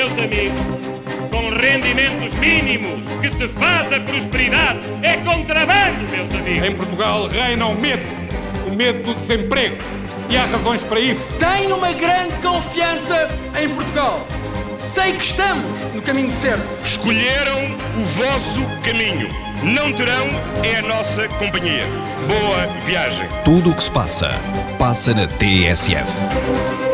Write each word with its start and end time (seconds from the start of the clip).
Meus 0.00 0.12
amigos, 0.12 0.62
com 1.30 1.50
rendimentos 1.50 2.34
mínimos 2.36 3.06
que 3.20 3.28
se 3.28 3.46
faz 3.46 3.92
a 3.92 4.00
prosperidade 4.00 4.78
é 5.02 5.18
contrabando, 5.18 6.10
meus 6.10 6.32
amigos. 6.32 6.66
Em 6.66 6.74
Portugal 6.74 7.28
reina 7.28 7.66
o 7.66 7.78
medo, 7.78 8.02
o 8.66 8.74
medo 8.74 9.02
do 9.02 9.14
desemprego. 9.14 9.76
E 10.30 10.38
há 10.38 10.46
razões 10.46 10.82
para 10.84 10.98
isso. 11.00 11.34
Tenho 11.34 11.76
uma 11.76 11.92
grande 11.92 12.34
confiança 12.36 13.28
em 13.62 13.68
Portugal. 13.68 14.26
Sei 14.74 15.12
que 15.12 15.22
estamos 15.22 15.78
no 15.94 16.00
caminho 16.00 16.30
certo. 16.30 16.64
Escolheram 16.82 17.60
o 17.94 18.00
vosso 18.00 18.66
caminho. 18.82 19.28
Não 19.62 19.92
terão 19.92 20.28
é 20.64 20.76
a 20.76 20.82
nossa 20.82 21.28
companhia. 21.28 21.84
Boa 22.26 22.66
viagem. 22.86 23.28
Tudo 23.44 23.72
o 23.72 23.74
que 23.74 23.84
se 23.84 23.90
passa, 23.90 24.30
passa 24.78 25.12
na 25.12 25.26
TSF. 25.26 26.89